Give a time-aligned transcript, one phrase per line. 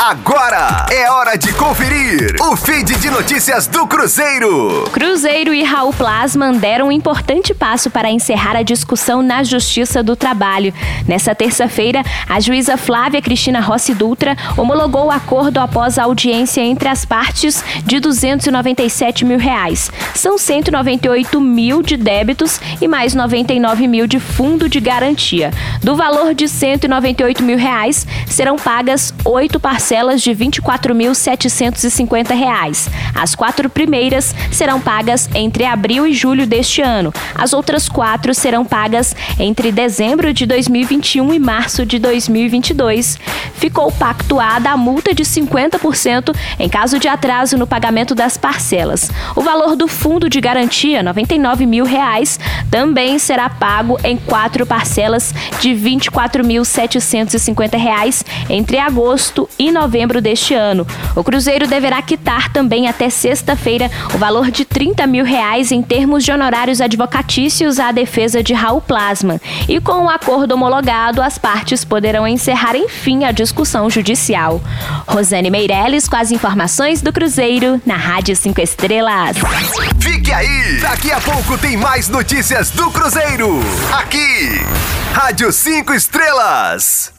[0.00, 4.90] Agora é hora de conferir o feed de notícias do Cruzeiro.
[4.92, 10.16] Cruzeiro e Raul Plasman deram um importante passo para encerrar a discussão na Justiça do
[10.16, 10.74] Trabalho.
[11.06, 16.88] Nessa terça-feira, a juíza Flávia Cristina Rossi Dutra homologou o acordo após a audiência entre
[16.88, 19.90] as partes de 297 mil reais.
[20.14, 25.50] São 198 mil de débitos e mais 99 mil de fundo de garantia.
[25.82, 29.83] Do valor de 198 mil reais, serão pagas oito parcelas
[30.22, 32.88] de R$ 24.750.
[33.14, 37.12] As quatro primeiras serão pagas entre abril e julho deste ano.
[37.34, 43.18] As outras quatro serão pagas entre dezembro de 2021 e março de 2022.
[43.54, 49.10] Ficou pactuada a multa de 50% em caso de atraso no pagamento das parcelas.
[49.36, 55.34] O valor do fundo de garantia, 99 mil reais, também será pago em quatro parcelas
[55.60, 60.86] de 24.750 reais entre agosto e novembro deste ano.
[61.14, 66.24] O Cruzeiro deverá quitar também até sexta-feira o valor de 30 mil reais em termos
[66.24, 69.40] de honorários advocatícios à defesa de Raul Plasma.
[69.68, 74.62] E com o acordo homologado, as partes poderão encerrar enfim a discussão judicial.
[75.06, 79.36] Rosane Meirelles com as informações do Cruzeiro na Rádio 5 Estrelas.
[80.00, 80.78] Fique aí!
[80.80, 83.60] Daqui a pouco tem mais notícias do Cruzeiro.
[83.92, 84.60] Aqui,
[85.12, 87.13] Rádio 5 Estrelas.